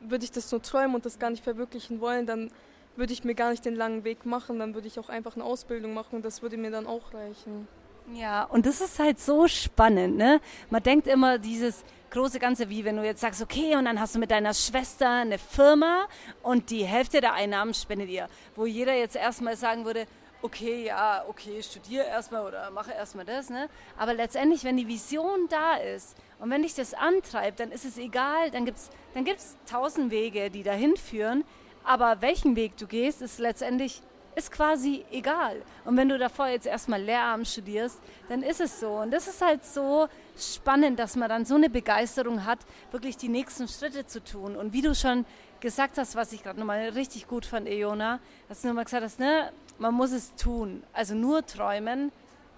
würde 0.00 0.24
ich 0.24 0.30
das 0.30 0.50
nur 0.50 0.62
träumen 0.62 0.94
und 0.94 1.04
das 1.04 1.18
gar 1.18 1.30
nicht 1.30 1.44
verwirklichen 1.44 2.00
wollen, 2.00 2.26
dann 2.26 2.50
würde 2.96 3.12
ich 3.12 3.22
mir 3.22 3.34
gar 3.34 3.50
nicht 3.50 3.64
den 3.64 3.76
langen 3.76 4.04
Weg 4.04 4.26
machen, 4.26 4.58
dann 4.58 4.74
würde 4.74 4.88
ich 4.88 4.98
auch 4.98 5.08
einfach 5.08 5.36
eine 5.36 5.44
Ausbildung 5.44 5.94
machen 5.94 6.16
und 6.16 6.24
das 6.24 6.42
würde 6.42 6.56
mir 6.56 6.70
dann 6.70 6.86
auch 6.86 7.14
reichen. 7.14 7.68
Ja, 8.14 8.44
und 8.44 8.66
das 8.66 8.80
ist 8.80 8.98
halt 8.98 9.20
so 9.20 9.46
spannend, 9.48 10.16
ne? 10.16 10.40
Man 10.70 10.82
denkt 10.82 11.06
immer 11.06 11.38
dieses, 11.38 11.84
große 12.10 12.38
Ganze, 12.38 12.68
wie 12.68 12.84
wenn 12.84 12.96
du 12.96 13.04
jetzt 13.04 13.20
sagst, 13.20 13.42
okay, 13.42 13.76
und 13.76 13.84
dann 13.84 14.00
hast 14.00 14.14
du 14.14 14.18
mit 14.18 14.30
deiner 14.30 14.54
Schwester 14.54 15.10
eine 15.10 15.38
Firma 15.38 16.06
und 16.42 16.70
die 16.70 16.84
Hälfte 16.84 17.20
der 17.20 17.34
Einnahmen 17.34 17.74
spendet 17.74 18.08
ihr. 18.08 18.28
Wo 18.56 18.66
jeder 18.66 18.94
jetzt 18.94 19.16
erstmal 19.16 19.56
sagen 19.56 19.84
würde, 19.84 20.06
okay, 20.40 20.86
ja, 20.86 21.24
okay, 21.28 21.62
studiere 21.62 22.04
erstmal 22.04 22.46
oder 22.46 22.70
mache 22.70 22.92
erstmal 22.92 23.24
das, 23.24 23.50
ne? 23.50 23.68
Aber 23.96 24.14
letztendlich, 24.14 24.64
wenn 24.64 24.76
die 24.76 24.86
Vision 24.86 25.48
da 25.48 25.76
ist 25.76 26.16
und 26.38 26.50
wenn 26.50 26.62
dich 26.62 26.74
das 26.74 26.94
antreibt, 26.94 27.60
dann 27.60 27.72
ist 27.72 27.84
es 27.84 27.98
egal, 27.98 28.50
dann 28.50 28.64
gibt 28.64 28.78
es 28.78 28.90
dann 29.14 29.24
gibt's 29.24 29.56
tausend 29.68 30.10
Wege, 30.10 30.50
die 30.50 30.62
dahin 30.62 30.96
führen. 30.96 31.44
Aber 31.84 32.20
welchen 32.20 32.54
Weg 32.54 32.76
du 32.76 32.86
gehst, 32.86 33.22
ist 33.22 33.38
letztendlich 33.38 34.02
ist 34.38 34.52
quasi 34.52 35.04
egal. 35.10 35.62
Und 35.84 35.96
wenn 35.96 36.08
du 36.08 36.16
davor 36.16 36.46
jetzt 36.46 36.66
erstmal 36.66 37.02
Lehramt 37.02 37.48
studierst, 37.48 38.00
dann 38.28 38.42
ist 38.42 38.60
es 38.60 38.78
so. 38.78 39.00
Und 39.00 39.10
das 39.10 39.26
ist 39.26 39.42
halt 39.42 39.64
so 39.64 40.08
spannend, 40.38 40.98
dass 40.98 41.16
man 41.16 41.28
dann 41.28 41.44
so 41.44 41.56
eine 41.56 41.68
Begeisterung 41.68 42.44
hat, 42.44 42.60
wirklich 42.92 43.16
die 43.16 43.28
nächsten 43.28 43.66
Schritte 43.68 44.06
zu 44.06 44.22
tun. 44.22 44.56
Und 44.56 44.72
wie 44.72 44.82
du 44.82 44.94
schon 44.94 45.26
gesagt 45.60 45.98
hast, 45.98 46.14
was 46.14 46.32
ich 46.32 46.42
gerade 46.42 46.58
nochmal 46.58 46.88
richtig 46.90 47.26
gut 47.26 47.44
fand, 47.44 47.68
Eona, 47.68 48.20
dass 48.48 48.62
du 48.62 48.68
nochmal 48.68 48.84
gesagt 48.84 49.02
hast, 49.02 49.18
ne, 49.18 49.52
man 49.78 49.92
muss 49.92 50.12
es 50.12 50.34
tun. 50.36 50.84
Also 50.92 51.14
nur 51.14 51.44
träumen 51.44 52.12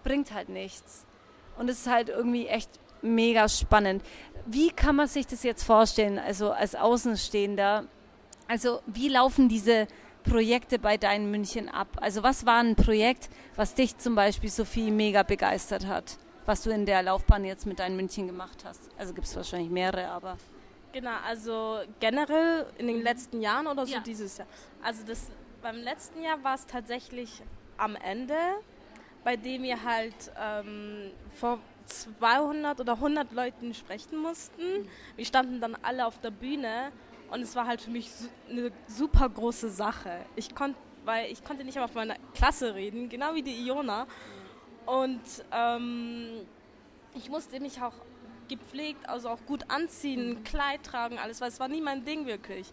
bringt 0.05 0.33
halt 0.35 0.51
nichts. 0.51 1.07
Und 1.59 1.69
es 1.71 1.81
ist 1.81 1.91
halt 1.91 2.11
irgendwie 2.11 2.47
echt 2.47 2.71
mega 3.03 3.49
spannend. 3.49 4.03
Wie 4.47 4.71
kann 4.71 4.97
man 4.97 5.09
sich 5.09 5.27
das 5.27 5.43
jetzt 5.43 5.65
vorstellen, 5.65 6.19
also 6.19 6.53
als 6.53 6.75
Außenstehender? 6.75 7.85
Also 8.49 8.81
wie 8.87 9.09
laufen 9.09 9.49
diese 9.49 9.87
Projekte 10.23 10.79
bei 10.79 10.97
deinen 10.97 11.31
München 11.31 11.69
ab? 11.69 11.89
Also 12.01 12.23
was 12.23 12.47
war 12.47 12.63
ein 12.63 12.77
Projekt, 12.77 13.29
was 13.57 13.75
dich 13.75 13.97
zum 13.99 14.15
Beispiel 14.15 14.51
Sophie 14.51 14.91
mega 14.91 15.23
begeistert 15.23 15.87
hat, 15.87 16.19
was 16.47 16.63
du 16.63 16.71
in 16.71 16.87
der 16.87 17.03
Laufbahn 17.03 17.45
jetzt 17.45 17.67
mit 17.67 17.79
deinen 17.79 17.97
München 17.97 18.27
gemacht 18.27 18.65
hast? 18.65 18.89
Also 18.99 19.15
gibt 19.15 19.27
es 19.27 19.37
wahrscheinlich 19.37 19.71
mehrere, 19.71 20.09
aber 20.09 20.37
Genau, 20.93 21.13
also 21.25 21.79
generell 22.01 22.67
in 22.79 22.89
den 22.89 23.03
letzten 23.03 23.41
Jahren 23.41 23.69
oder 23.69 23.87
so 23.87 23.93
Ja. 23.95 24.01
dieses 24.01 24.39
Jahr. 24.39 24.49
Also 24.83 25.05
das 25.07 25.31
beim 25.63 25.77
letzten 25.77 26.23
Jahr 26.23 26.43
war 26.43 26.55
es 26.57 26.67
tatsächlich 26.67 27.43
am 27.77 27.95
Ende, 27.95 28.35
bei 29.23 29.37
dem 29.37 29.63
wir 29.63 29.85
halt 29.85 30.15
ähm, 30.41 31.13
vor 31.39 31.59
200 31.87 32.81
oder 32.81 32.95
100 32.95 33.31
Leuten 33.33 33.73
sprechen 33.75 34.19
mussten. 34.19 34.89
Wir 35.17 35.25
standen 35.25 35.61
dann 35.61 35.77
alle 35.83 36.07
auf 36.07 36.19
der 36.21 36.31
Bühne 36.31 36.91
und 37.31 37.43
es 37.43 37.55
war 37.55 37.67
halt 37.67 37.81
für 37.81 37.91
mich 37.91 38.11
eine 38.49 38.73
super 38.87 39.29
große 39.29 39.71
Sache. 39.71 40.25
Ich 40.37 40.55
konnte, 40.55 40.79
weil 41.05 41.31
ich 41.31 41.45
konnte 41.45 41.65
nicht 41.65 41.77
einmal 41.77 41.89
von 41.89 42.07
meiner 42.07 42.21
Klasse 42.35 42.75
reden, 42.75 43.09
genau 43.09 43.35
wie 43.35 43.43
die 43.43 43.67
Iona. 43.67 44.07
Und 44.87 45.21
ähm, 45.53 46.47
ich 47.15 47.31
musste 47.31 47.61
mich 47.61 47.81
auch 47.81 47.95
gepflegt, 48.49 49.09
also 49.09 49.29
auch 49.29 49.45
gut 49.47 49.65
anziehen, 49.69 50.31
ein 50.31 50.45
Kleid 50.45 50.83
tragen, 50.83 51.19
alles, 51.19 51.41
weil 51.41 51.49
es 51.49 51.61
war 51.61 51.69
nie 51.69 51.81
mein 51.81 52.05
Ding 52.05 52.27
wirklich. 52.27 52.73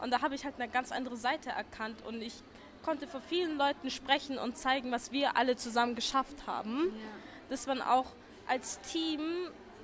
Und 0.00 0.10
da 0.10 0.22
habe 0.22 0.34
ich 0.34 0.44
halt 0.44 0.54
eine 0.58 0.68
ganz 0.68 0.90
andere 0.90 1.16
Seite 1.16 1.50
erkannt 1.50 2.02
und 2.06 2.22
ich 2.22 2.34
konnte 2.82 3.06
vor 3.06 3.20
vielen 3.20 3.58
Leuten 3.58 3.90
sprechen 3.90 4.38
und 4.38 4.56
zeigen, 4.56 4.90
was 4.90 5.12
wir 5.12 5.36
alle 5.36 5.56
zusammen 5.56 5.94
geschafft 5.94 6.46
haben. 6.46 6.92
Dass 7.50 7.66
man 7.66 7.82
auch 7.82 8.06
als 8.46 8.80
Team 8.80 9.20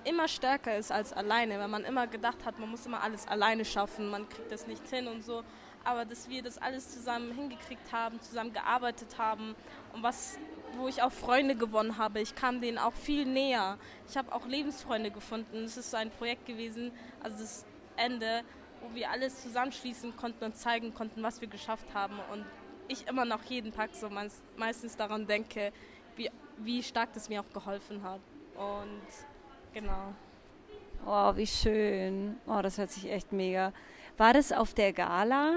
immer 0.05 0.29
stärker 0.29 0.77
ist 0.77 0.93
als 0.93 1.13
alleine, 1.13 1.59
weil 1.59 1.69
man 1.69 1.85
immer 1.85 2.07
gedacht 2.07 2.45
hat, 2.45 2.59
man 2.59 2.71
muss 2.71 2.87
immer 2.87 3.03
alles 3.03 3.27
alleine 3.27 3.65
schaffen, 3.65 4.11
man 4.11 4.29
kriegt 4.29 4.51
das 4.51 4.67
nicht 4.67 4.87
hin 4.89 5.09
und 5.09 5.25
so. 5.25 5.43
Aber 5.85 6.05
dass 6.05 6.29
wir 6.29 6.43
das 6.43 6.59
alles 6.59 6.93
zusammen 6.93 7.33
hingekriegt 7.33 7.93
haben, 7.93 8.21
zusammen 8.21 8.53
gearbeitet 8.53 9.19
haben 9.19 9.55
und 9.93 10.03
was, 10.03 10.39
wo 10.77 10.89
ich 10.89 11.03
auch 11.03 11.13
Freunde 11.13 11.57
gewonnen 11.57 11.99
habe. 11.99 12.21
Ich 12.21 12.35
kam 12.35 12.61
denen 12.61 12.79
auch 12.79 12.95
viel 12.95 13.27
näher. 13.27 13.79
Ich 14.09 14.17
habe 14.17 14.33
auch 14.33 14.47
Lebensfreunde 14.47 15.11
gefunden. 15.11 15.65
Es 15.65 15.77
ist 15.77 15.91
so 15.91 15.99
ein 15.99 16.11
Projekt 16.11 16.47
gewesen, 16.47 16.91
also 17.23 17.39
das 17.39 17.67
Ende, 17.97 18.43
wo 18.81 18.95
wir 18.95 19.11
alles 19.11 19.43
zusammenschließen 19.43 20.17
konnten 20.17 20.45
und 20.45 20.57
zeigen 20.57 20.95
konnten, 20.95 21.23
was 21.23 21.41
wir 21.41 21.49
geschafft 21.49 21.93
haben. 21.93 22.19
Und 22.33 22.47
ich 22.89 23.07
immer 23.07 23.25
noch 23.25 23.43
jeden 23.45 23.73
Tag 23.73 23.95
so 23.95 24.09
meist, 24.09 24.43
meistens 24.57 24.97
daran 24.97 25.27
denke, 25.27 25.73
wie, 26.17 26.31
wie 26.59 26.83
stark 26.83 27.13
das 27.13 27.29
mir 27.29 27.41
auch 27.43 27.53
geholfen 27.53 28.03
hat. 28.03 28.21
Und 28.57 29.34
genau. 29.75 30.13
Oh, 31.07 31.37
wie 31.37 31.47
schön. 31.47 32.37
Oh, 32.47 32.61
das 32.63 32.79
hört 32.79 32.91
sich 32.91 33.11
echt 33.11 33.33
mega. 33.33 33.73
War 34.17 34.33
das 34.33 34.53
auf 34.53 34.73
der 34.75 34.93
Gala, 34.93 35.53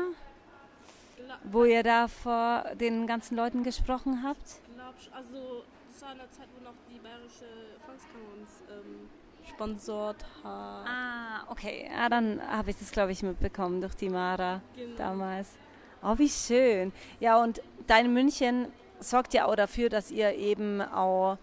wo 1.43 1.63
ihr 1.63 1.83
da 1.83 2.07
vor 2.07 2.63
den 2.75 3.07
ganzen 3.07 3.37
Leuten 3.37 3.63
gesprochen 3.63 4.23
habt? 4.23 4.59
Glaub, 4.75 4.93
also 5.15 5.63
das 5.91 6.01
war 6.01 6.11
in 6.11 6.17
der 6.17 6.31
Zeit, 6.31 6.47
wo 6.57 6.63
noch 6.65 6.73
die 6.89 6.99
Bayerische 6.99 7.45
Volkskammer 7.85 8.33
uns 8.39 8.49
ähm, 8.69 9.09
sponsort 9.47 10.23
hat. 10.43 10.87
Ah, 10.87 11.43
okay. 11.49 11.89
Ja, 11.95 12.09
dann 12.09 12.41
habe 12.45 12.71
ich 12.71 12.77
das, 12.79 12.91
glaube 12.91 13.11
ich, 13.13 13.23
mitbekommen 13.23 13.79
durch 13.81 13.95
die 13.95 14.09
Mara 14.09 14.61
Genau. 14.75 14.97
damals. 14.97 15.49
Oh, 16.03 16.17
wie 16.17 16.29
schön. 16.29 16.91
Ja, 17.19 17.41
und 17.41 17.61
dein 17.87 18.11
München 18.13 18.67
sorgt 18.99 19.33
ja 19.33 19.45
auch 19.45 19.55
dafür, 19.55 19.89
dass 19.89 20.11
ihr 20.11 20.33
eben 20.35 20.81
auch 20.81 21.37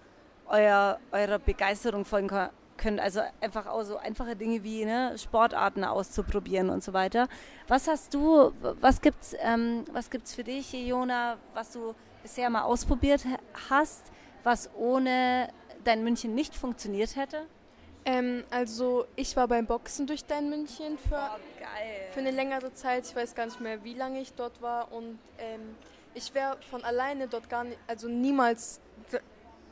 euer, 0.47 0.99
eurer 1.13 1.39
Begeisterung 1.39 2.05
folgen 2.05 2.29
ko- 2.29 2.49
könnt. 2.77 3.01
Also 3.01 3.21
einfach 3.41 3.67
auch 3.67 3.83
so 3.83 3.97
einfache 3.97 4.37
Dinge 4.37 4.63
wie 4.63 4.85
ne, 4.85 5.17
Sportarten 5.19 5.85
auszuprobieren 5.85 6.71
und 6.71 6.83
so 6.83 6.93
weiter. 6.93 7.29
Was 7.69 7.89
hast 7.89 8.15
du, 8.15 8.53
was 8.81 9.01
gibt's, 9.01 9.35
ähm, 9.41 9.85
was 9.93 10.11
gibt's 10.11 10.35
für 10.35 10.45
dich, 10.45 10.73
Jona, 10.73 11.37
was 11.55 11.73
du 11.73 11.95
bisher 12.23 12.49
mal 12.51 12.63
ausprobiert 12.63 13.25
ha- 13.25 13.39
hast, 13.71 14.11
was 14.43 14.71
ohne 14.75 15.49
dein 15.85 16.03
München 16.05 16.35
nicht 16.35 16.55
funktioniert 16.55 17.17
hätte? 17.17 17.47
Ähm, 18.07 18.45
also 18.51 19.07
ich 19.17 19.35
war 19.37 19.49
beim 19.49 19.67
Boxen 19.67 20.07
durch 20.07 20.25
dein 20.27 20.51
München 20.51 20.99
für, 20.99 21.11
geil. 21.59 22.09
für 22.11 22.21
eine 22.21 22.31
längere 22.33 22.73
Zeit. 22.75 23.07
Ich 23.07 23.17
weiß 23.17 23.35
gar 23.35 23.47
nicht 23.47 23.61
mehr, 23.61 23.83
wie 23.83 23.95
lange 23.95 24.21
ich 24.21 24.35
dort 24.35 24.61
war. 24.61 24.93
Und 24.93 25.19
ähm, 25.39 25.75
ich 26.13 26.35
wäre 26.35 26.59
von 26.71 26.85
alleine 26.85 27.29
dort 27.29 27.49
gar 27.49 27.65
nicht, 27.65 27.79
also 27.87 28.09
niemals 28.09 28.81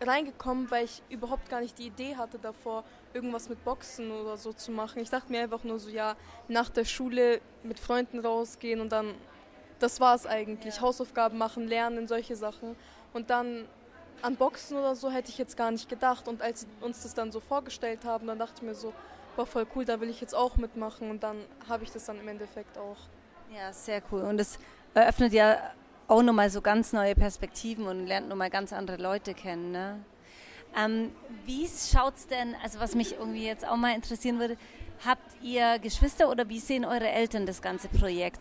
reingekommen, 0.06 0.70
weil 0.70 0.84
ich 0.84 1.02
überhaupt 1.08 1.48
gar 1.48 1.60
nicht 1.60 1.78
die 1.78 1.86
Idee 1.86 2.16
hatte 2.16 2.38
davor, 2.38 2.84
irgendwas 3.12 3.48
mit 3.48 3.64
Boxen 3.64 4.10
oder 4.10 4.36
so 4.36 4.52
zu 4.52 4.70
machen. 4.70 5.00
Ich 5.00 5.10
dachte 5.10 5.30
mir 5.30 5.42
einfach 5.42 5.64
nur 5.64 5.78
so, 5.78 5.90
ja, 5.90 6.14
nach 6.48 6.70
der 6.70 6.84
Schule 6.84 7.40
mit 7.62 7.78
Freunden 7.78 8.20
rausgehen 8.20 8.80
und 8.80 8.90
dann, 8.90 9.14
das 9.78 10.00
war 10.00 10.14
es 10.14 10.26
eigentlich. 10.26 10.80
Hausaufgaben 10.80 11.38
machen, 11.38 11.68
lernen, 11.68 12.08
solche 12.08 12.36
Sachen. 12.36 12.76
Und 13.12 13.30
dann 13.30 13.66
an 14.22 14.36
Boxen 14.36 14.78
oder 14.78 14.94
so 14.94 15.10
hätte 15.10 15.30
ich 15.30 15.38
jetzt 15.38 15.56
gar 15.56 15.70
nicht 15.70 15.88
gedacht. 15.88 16.28
Und 16.28 16.42
als 16.42 16.60
sie 16.60 16.66
uns 16.80 17.02
das 17.02 17.14
dann 17.14 17.32
so 17.32 17.40
vorgestellt 17.40 18.04
haben, 18.04 18.26
dann 18.26 18.38
dachte 18.38 18.54
ich 18.56 18.62
mir 18.62 18.74
so, 18.74 18.92
war 19.36 19.46
voll 19.46 19.66
cool, 19.74 19.84
da 19.84 20.00
will 20.00 20.10
ich 20.10 20.20
jetzt 20.20 20.34
auch 20.34 20.56
mitmachen. 20.56 21.10
Und 21.10 21.22
dann 21.22 21.38
habe 21.68 21.84
ich 21.84 21.90
das 21.90 22.04
dann 22.04 22.20
im 22.20 22.28
Endeffekt 22.28 22.78
auch. 22.78 22.96
Ja, 23.54 23.72
sehr 23.72 24.02
cool. 24.10 24.22
Und 24.22 24.40
es 24.40 24.58
eröffnet 24.94 25.32
ja 25.32 25.58
auch 26.08 26.22
nochmal 26.22 26.50
so 26.50 26.60
ganz 26.60 26.92
neue 26.92 27.14
Perspektiven 27.14 27.86
und 27.86 28.06
lernt 28.06 28.28
nochmal 28.28 28.50
ganz 28.50 28.72
andere 28.72 29.00
Leute 29.02 29.34
kennen. 29.34 29.72
Ne? 29.72 30.04
Ähm, 30.76 31.12
wie 31.44 31.68
schaut's 31.68 32.26
denn, 32.26 32.54
also 32.62 32.80
was 32.80 32.94
mich 32.94 33.12
irgendwie 33.12 33.46
jetzt 33.46 33.66
auch 33.66 33.76
mal 33.76 33.94
interessieren 33.94 34.38
würde, 34.38 34.56
habt 35.04 35.42
ihr 35.42 35.78
Geschwister 35.78 36.30
oder 36.30 36.48
wie 36.48 36.60
sehen 36.60 36.84
eure 36.84 37.08
Eltern 37.08 37.46
das 37.46 37.60
ganze 37.62 37.88
Projekt? 37.88 38.40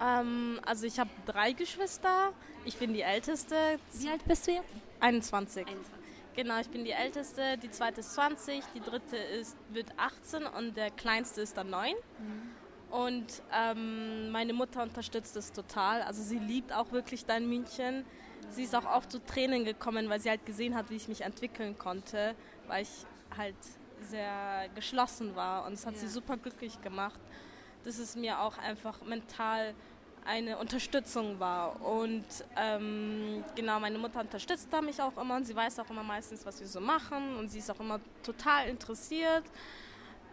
Ähm, 0.00 0.60
also 0.64 0.86
ich 0.86 0.98
habe 0.98 1.10
drei 1.26 1.52
Geschwister. 1.52 2.32
Ich 2.64 2.76
bin 2.76 2.92
die 2.92 3.02
Älteste. 3.02 3.54
Wie 3.94 4.10
alt 4.10 4.24
bist 4.26 4.46
du 4.46 4.52
jetzt? 4.52 4.74
21. 5.00 5.66
Genau, 6.36 6.60
ich 6.60 6.68
bin 6.68 6.84
die 6.84 6.92
Älteste, 6.92 7.58
die 7.58 7.70
zweite 7.70 8.00
ist 8.00 8.14
20, 8.14 8.62
die 8.74 8.80
dritte 8.80 9.16
ist, 9.16 9.56
wird 9.70 9.88
18 9.96 10.44
und 10.46 10.76
der 10.76 10.90
kleinste 10.90 11.40
ist 11.40 11.56
dann 11.56 11.70
9. 11.70 11.94
Und 12.90 13.42
ähm, 13.52 14.30
meine 14.30 14.52
Mutter 14.52 14.82
unterstützt 14.82 15.36
es 15.36 15.52
total. 15.52 16.02
Also 16.02 16.22
sie 16.22 16.38
liebt 16.38 16.72
auch 16.72 16.90
wirklich 16.92 17.24
dein 17.24 17.48
München. 17.48 18.04
Sie 18.50 18.64
ist 18.64 18.74
auch 18.74 18.84
oft 18.84 19.12
zu 19.12 19.24
Tränen 19.24 19.64
gekommen, 19.64 20.08
weil 20.08 20.20
sie 20.20 20.28
halt 20.28 20.44
gesehen 20.44 20.74
hat, 20.74 20.90
wie 20.90 20.96
ich 20.96 21.06
mich 21.06 21.20
entwickeln 21.20 21.78
konnte, 21.78 22.34
weil 22.66 22.82
ich 22.82 23.06
halt 23.36 23.54
sehr 24.08 24.68
geschlossen 24.74 25.36
war 25.36 25.66
und 25.66 25.74
es 25.74 25.86
hat 25.86 25.96
sie 25.96 26.08
super 26.08 26.36
glücklich 26.36 26.80
gemacht, 26.80 27.20
dass 27.84 27.98
es 27.98 28.16
mir 28.16 28.40
auch 28.40 28.58
einfach 28.58 29.02
mental 29.02 29.74
eine 30.24 30.58
Unterstützung 30.58 31.38
war. 31.40 31.80
Und 31.82 32.24
ähm, 32.56 33.44
genau, 33.54 33.80
meine 33.80 33.98
Mutter 33.98 34.20
unterstützt 34.20 34.68
da 34.70 34.80
mich 34.80 35.00
auch 35.00 35.16
immer 35.16 35.36
und 35.36 35.44
sie 35.44 35.54
weiß 35.56 35.78
auch 35.78 35.90
immer 35.90 36.02
meistens, 36.02 36.44
was 36.44 36.60
wir 36.60 36.66
so 36.66 36.80
machen 36.80 37.36
und 37.36 37.50
sie 37.50 37.58
ist 37.58 37.70
auch 37.70 37.80
immer 37.80 38.00
total 38.22 38.68
interessiert. 38.68 39.44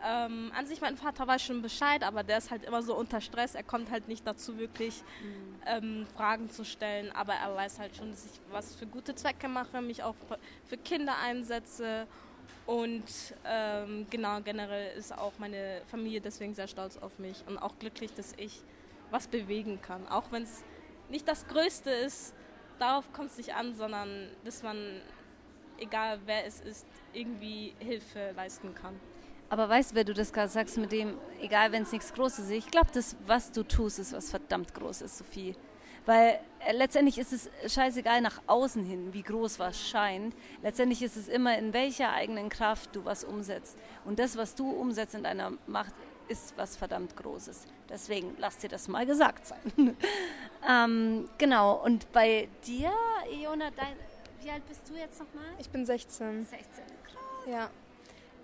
Ähm, 0.06 0.52
an 0.56 0.66
sich, 0.68 0.80
mein 0.82 0.96
Vater 0.98 1.26
weiß 1.28 1.42
schon 1.44 1.62
Bescheid, 1.62 2.04
aber 2.04 2.24
der 2.24 2.38
ist 2.38 2.52
halt 2.52 2.64
immer 2.66 2.82
so 2.84 2.96
unter 2.96 3.20
Stress. 3.22 3.56
Er 3.56 3.64
kommt 3.64 3.90
halt 3.92 4.08
nicht 4.08 4.26
dazu, 4.28 4.58
wirklich 4.58 5.04
ähm, 5.66 6.06
Fragen 6.16 6.50
zu 6.50 6.64
stellen. 6.66 7.12
Aber 7.14 7.34
er 7.34 7.56
weiß 7.56 7.80
halt 7.80 7.96
schon, 7.96 8.12
dass 8.12 8.26
ich 8.26 8.40
was 8.52 8.76
für 8.76 8.86
gute 8.86 9.16
Zwecke 9.16 9.48
mache, 9.48 9.82
mich 9.82 10.04
auch 10.04 10.16
für- 10.28 10.40
für 10.66 10.78
Kinder 10.78 11.16
einsetze. 11.18 12.08
Und 12.66 13.04
ähm, 13.46 14.06
genau, 14.10 14.42
generell 14.42 14.96
ist 14.98 15.18
auch 15.18 15.34
meine 15.40 15.82
Familie 15.88 16.22
deswegen 16.22 16.54
sehr 16.54 16.68
stolz 16.68 16.98
auf 16.98 17.18
mich 17.18 17.44
und 17.48 17.58
auch 17.58 17.80
glücklich, 17.80 18.14
dass 18.14 18.34
ich 18.38 18.62
was 19.10 19.28
bewegen 19.28 19.82
kann. 19.82 20.06
Auch 20.08 20.32
wenn 20.32 20.44
es 20.44 20.64
nicht 21.10 21.28
das 21.28 21.48
Größte 21.48 21.90
ist, 21.90 22.34
darauf 22.78 23.12
kommt 23.14 23.32
es 23.32 23.38
nicht 23.38 23.56
an, 23.56 23.74
sondern 23.76 24.28
dass 24.44 24.64
man, 24.64 24.78
egal 25.78 26.20
wer 26.26 26.46
es 26.46 26.60
ist, 26.60 26.86
irgendwie 27.14 27.74
Hilfe 27.80 28.32
leisten 28.36 28.76
kann. 28.76 29.00
Aber 29.50 29.70
weißt 29.70 29.92
du, 29.92 29.96
wenn 29.96 30.06
du 30.06 30.14
das 30.14 30.34
gerade 30.34 30.50
sagst 30.50 30.78
mit 30.78 30.92
dem, 30.92 31.18
egal 31.42 31.72
wenn 31.72 31.84
es 31.84 31.92
nichts 31.92 32.14
Großes 32.14 32.46
ist, 32.46 32.52
ich 32.52 32.72
glaube, 32.72 32.90
das, 32.94 33.16
was 33.26 33.52
du 33.52 33.64
tust, 33.64 34.00
ist 34.00 34.14
was 34.14 34.30
verdammt 34.30 34.74
Großes, 34.74 35.20
Sophie. 35.20 35.56
Weil 36.06 36.40
äh, 36.66 36.72
letztendlich 36.74 37.18
ist 37.18 37.34
es 37.34 37.50
scheißegal 37.74 38.22
nach 38.22 38.42
außen 38.48 38.84
hin, 38.84 39.14
wie 39.14 39.24
groß 39.24 39.60
was 39.60 39.88
scheint. 39.90 40.36
Letztendlich 40.62 41.02
ist 41.02 41.18
es 41.18 41.28
immer, 41.28 41.58
in 41.58 41.74
welcher 41.74 42.12
eigenen 42.12 42.50
Kraft 42.50 42.96
du 42.96 43.06
was 43.06 43.24
umsetzt. 43.24 43.78
Und 44.06 44.20
das, 44.20 44.38
was 44.38 44.56
du 44.56 44.70
umsetzt 44.70 45.16
in 45.16 45.24
deiner 45.24 45.52
Macht, 45.68 45.94
ist 46.30 46.58
was 46.58 46.76
verdammt 46.76 47.16
Großes. 47.16 47.66
Deswegen 47.90 48.36
lass 48.38 48.58
dir 48.58 48.70
das 48.70 48.88
mal 48.88 49.06
gesagt 49.06 49.46
sein. 49.48 49.60
ähm, 50.70 51.30
genau, 51.38 51.84
und 51.84 52.12
bei 52.12 52.48
dir, 52.66 52.92
Iona, 53.32 53.72
dein, 53.72 53.96
wie 54.42 54.50
alt 54.50 54.66
bist 54.66 54.90
du 54.90 54.96
jetzt 54.96 55.20
nochmal? 55.20 55.46
Ich 55.60 55.70
bin 55.70 55.86
16. 55.86 56.46
16. 56.46 56.84
Ja. 57.50 57.70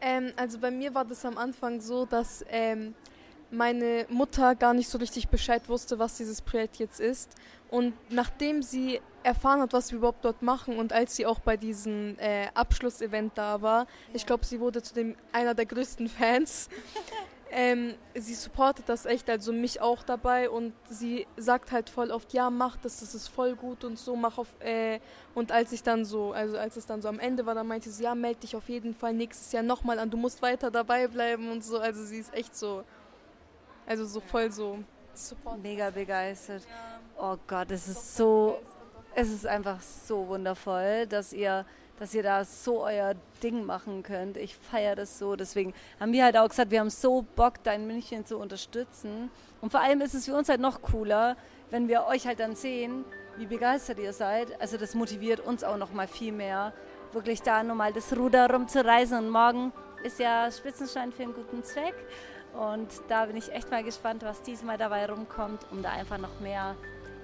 Ähm, 0.03 0.33
also 0.35 0.59
bei 0.59 0.69
mir 0.69 0.93
war 0.93 1.05
das 1.05 1.23
am 1.25 1.37
Anfang 1.37 1.79
so, 1.79 2.05
dass 2.05 2.43
ähm, 2.49 2.93
meine 3.49 4.05
Mutter 4.09 4.53
gar 4.55 4.73
nicht 4.73 4.89
so 4.89 4.97
richtig 4.97 5.29
Bescheid 5.29 5.69
wusste, 5.69 5.97
was 5.97 6.17
dieses 6.17 6.41
Projekt 6.41 6.75
jetzt 6.77 6.99
ist. 6.99 7.31
Und 7.69 7.93
nachdem 8.09 8.61
sie 8.61 8.99
erfahren 9.23 9.61
hat, 9.61 9.71
was 9.71 9.91
wir 9.91 9.99
überhaupt 9.99 10.25
dort 10.25 10.41
machen 10.41 10.77
und 10.77 10.91
als 10.91 11.15
sie 11.15 11.25
auch 11.25 11.39
bei 11.39 11.55
diesem 11.55 12.17
äh, 12.19 12.47
Abschlussevent 12.53 13.31
da 13.35 13.61
war, 13.61 13.87
ich 14.13 14.25
glaube, 14.25 14.45
sie 14.45 14.59
wurde 14.59 14.81
zu 14.81 14.93
dem 14.93 15.15
einer 15.31 15.53
der 15.53 15.65
größten 15.65 16.09
Fans, 16.09 16.67
ähm, 17.55 17.93
sie 18.15 18.33
supportet 18.33 18.89
das 18.89 19.05
echt, 19.05 19.29
also 19.29 19.53
mich 19.53 19.79
auch 19.79 20.01
dabei 20.01 20.49
und 20.49 20.73
sie 20.89 21.27
sagt 21.37 21.71
halt 21.71 21.87
voll 21.87 22.09
oft, 22.09 22.33
ja, 22.33 22.49
mach 22.49 22.77
das, 22.77 23.01
das 23.01 23.13
ist 23.13 23.27
voll 23.27 23.55
gut 23.55 23.83
und 23.83 23.99
so, 23.99 24.15
mach 24.15 24.39
auf, 24.39 24.47
äh, 24.59 24.99
und 25.35 25.51
als 25.51 25.71
ich 25.71 25.83
dann 25.83 26.03
so, 26.03 26.33
also 26.33 26.57
als 26.57 26.77
es 26.77 26.87
dann 26.87 27.03
so 27.03 27.09
am 27.09 27.19
Ende 27.19 27.45
war, 27.45 27.53
dann 27.53 27.67
meinte 27.67 27.91
sie, 27.91 28.03
ja, 28.03 28.15
melde 28.15 28.39
dich 28.39 28.55
auf 28.55 28.67
jeden 28.69 28.95
Fall 28.95 29.13
nächstes 29.13 29.51
Jahr 29.51 29.61
nochmal 29.61 29.99
an, 29.99 30.09
du 30.09 30.17
musst 30.17 30.41
weiter 30.41 30.71
dabei 30.71 31.07
bleiben 31.07 31.51
und 31.51 31.63
so, 31.63 31.77
also 31.77 32.03
sie 32.03 32.17
ist 32.17 32.33
echt 32.33 32.55
so, 32.55 32.83
also 33.85 34.03
so 34.05 34.19
voll 34.19 34.51
so 34.51 34.79
support. 35.13 35.61
Mega 35.61 35.91
begeistert. 35.91 36.63
Oh 37.19 37.37
Gott, 37.45 37.69
es 37.69 37.87
ist 37.87 38.17
so, 38.17 38.59
es 39.13 39.29
ist 39.29 39.45
einfach 39.45 39.79
so 39.79 40.27
wundervoll, 40.27 41.05
dass 41.05 41.31
ihr 41.31 41.67
dass 42.03 42.13
ihr 42.13 42.21
da 42.21 42.43
so 42.43 42.83
euer 42.83 43.13
Ding 43.41 43.63
machen 43.63 44.03
könnt. 44.03 44.35
Ich 44.35 44.57
feiere 44.57 44.93
das 44.93 45.17
so. 45.17 45.37
Deswegen 45.37 45.73
haben 46.01 46.11
wir 46.11 46.25
halt 46.25 46.35
auch 46.35 46.49
gesagt, 46.49 46.69
wir 46.69 46.81
haben 46.81 46.89
so 46.89 47.25
Bock, 47.37 47.63
dein 47.63 47.87
München 47.87 48.25
zu 48.25 48.39
unterstützen. 48.39 49.31
Und 49.61 49.71
vor 49.71 49.79
allem 49.79 50.01
ist 50.01 50.13
es 50.13 50.25
für 50.25 50.35
uns 50.35 50.49
halt 50.49 50.59
noch 50.59 50.81
cooler, 50.81 51.37
wenn 51.69 51.87
wir 51.87 52.03
euch 52.07 52.27
halt 52.27 52.41
dann 52.41 52.57
sehen, 52.57 53.05
wie 53.37 53.45
begeistert 53.45 53.99
ihr 53.99 54.11
seid. 54.11 54.59
Also 54.59 54.75
das 54.75 54.95
motiviert 54.95 55.39
uns 55.39 55.63
auch 55.63 55.77
noch 55.77 55.93
mal 55.93 56.09
viel 56.09 56.33
mehr, 56.33 56.73
wirklich 57.13 57.41
da 57.41 57.63
nochmal 57.63 57.93
das 57.93 58.13
Ruder 58.17 58.49
rumzureisen. 58.49 59.19
Und 59.19 59.29
morgen 59.29 59.71
ist 60.03 60.19
ja 60.19 60.51
Spitzenstein 60.51 61.13
für 61.13 61.23
einen 61.23 61.33
guten 61.33 61.63
Zweck. 61.63 61.95
Und 62.51 62.89
da 63.07 63.27
bin 63.27 63.37
ich 63.37 63.49
echt 63.53 63.71
mal 63.71 63.81
gespannt, 63.81 64.23
was 64.23 64.41
diesmal 64.41 64.77
dabei 64.77 65.05
rumkommt, 65.05 65.65
um 65.71 65.81
da 65.81 65.91
einfach 65.91 66.17
noch 66.17 66.41
mehr 66.41 66.75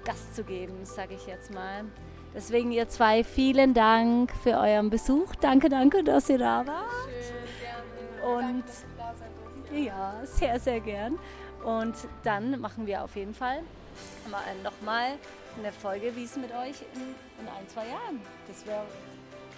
Gas 0.06 0.32
zu 0.32 0.42
geben, 0.42 0.86
sage 0.86 1.16
ich 1.16 1.26
jetzt 1.26 1.52
mal. 1.52 1.84
Deswegen 2.34 2.70
ihr 2.70 2.88
zwei, 2.88 3.24
vielen 3.24 3.74
Dank 3.74 4.32
für 4.42 4.52
euren 4.58 4.88
Besuch. 4.88 5.34
Danke, 5.40 5.68
danke, 5.68 6.04
dass 6.04 6.28
ihr 6.28 6.38
da 6.38 6.64
wart. 6.66 6.86
Schön. 7.26 8.30
Und 8.30 8.64
ja, 9.84 10.14
sehr, 10.24 10.60
sehr 10.60 10.80
gern. 10.80 11.18
Und 11.64 11.94
dann 12.22 12.60
machen 12.60 12.86
wir 12.86 13.02
auf 13.02 13.16
jeden 13.16 13.34
Fall 13.34 13.62
nochmal 14.62 15.18
eine 15.58 15.72
Folge, 15.72 16.14
wie 16.14 16.24
es 16.24 16.36
mit 16.36 16.52
euch 16.52 16.76
in, 16.94 17.00
in 17.40 17.48
ein, 17.48 17.68
zwei 17.68 17.88
Jahren. 17.88 18.20
Das 18.46 18.64
wäre 18.64 18.84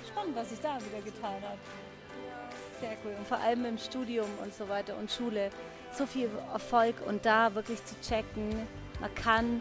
spannend, 0.08 0.34
was 0.34 0.50
sich 0.50 0.60
da 0.60 0.78
wieder 0.78 1.02
getan 1.04 1.34
hat. 1.42 1.58
Sehr 2.80 2.96
cool. 3.04 3.14
Und 3.18 3.26
vor 3.26 3.38
allem 3.38 3.66
im 3.66 3.78
Studium 3.78 4.28
und 4.42 4.54
so 4.54 4.68
weiter 4.68 4.96
und 4.98 5.10
Schule. 5.10 5.50
So 5.92 6.06
viel 6.06 6.30
Erfolg 6.52 6.96
und 7.06 7.26
da 7.26 7.54
wirklich 7.54 7.84
zu 7.84 7.94
checken, 8.00 8.66
man 8.98 9.14
kann 9.14 9.60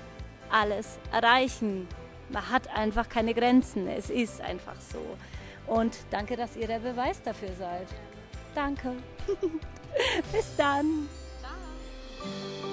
alles 0.50 0.98
erreichen 1.12 1.88
man 2.32 2.50
hat 2.50 2.68
einfach 2.76 3.10
keine 3.10 3.34
Grenzen. 3.34 3.88
Es 3.88 4.10
ist 4.10 4.42
einfach 4.42 4.76
so. 4.80 5.18
Und 5.68 5.96
danke, 6.10 6.36
dass 6.36 6.56
ihr 6.56 6.68
der 6.68 6.80
Beweis 6.80 7.22
dafür 7.22 7.50
seid. 7.58 7.88
Danke. 8.56 8.94
Bis 10.32 10.56
dann. 10.58 11.08
Ciao. 11.42 12.71